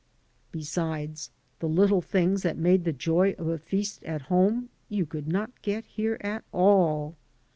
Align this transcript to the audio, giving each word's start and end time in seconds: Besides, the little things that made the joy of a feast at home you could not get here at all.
Besides, 0.51 1.29
the 1.59 1.69
little 1.69 2.01
things 2.01 2.41
that 2.41 2.57
made 2.57 2.85
the 2.85 2.91
joy 2.91 3.35
of 3.37 3.47
a 3.47 3.59
feast 3.59 4.03
at 4.03 4.23
home 4.33 4.69
you 4.89 5.05
could 5.05 5.27
not 5.27 5.61
get 5.61 5.85
here 5.85 6.17
at 6.21 6.43
all. 6.51 7.15